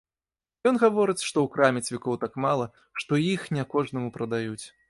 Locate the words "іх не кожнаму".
3.33-4.09